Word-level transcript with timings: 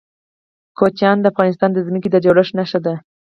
کوچیان 0.77 1.17
د 1.19 1.25
افغانستان 1.31 1.69
د 1.73 1.79
ځمکې 1.87 2.09
د 2.11 2.15
جوړښت 2.25 2.53
نښه 2.59 2.79
ده. 2.85 2.93